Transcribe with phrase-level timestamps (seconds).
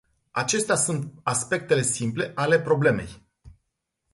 [0.31, 3.21] Acestea sunt aspectele simple ale problemei.